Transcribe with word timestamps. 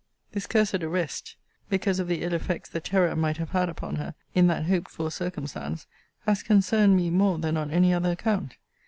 This 0.31 0.47
cursed 0.47 0.81
arrest, 0.81 1.35
because 1.69 1.99
of 1.99 2.07
the 2.07 2.23
ill 2.23 2.33
effects 2.33 2.67
the 2.71 2.79
terror 2.79 3.15
might 3.15 3.37
have 3.37 3.51
had 3.51 3.69
upon 3.69 3.97
her, 3.97 4.15
in 4.33 4.47
that 4.47 4.65
hoped 4.65 4.89
for 4.89 5.11
circumstance, 5.11 5.85
has 6.21 6.41
concerned 6.41 6.95
me 6.95 7.11
more 7.11 7.37
than 7.37 7.55
on 7.55 7.69
any 7.69 7.93
other 7.93 8.09
account. 8.09 8.57